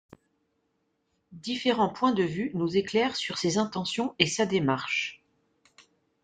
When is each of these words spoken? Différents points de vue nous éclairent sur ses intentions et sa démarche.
Différents 1.33 1.89
points 1.93 2.11
de 2.13 2.23
vue 2.23 2.49
nous 2.55 2.75
éclairent 2.75 3.15
sur 3.15 3.37
ses 3.37 3.59
intentions 3.59 4.15
et 4.17 4.25
sa 4.25 4.47
démarche. 4.47 5.21